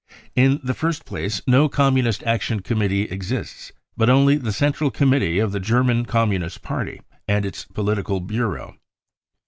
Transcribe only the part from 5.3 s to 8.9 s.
of the German Communist Party and its Political Bureau.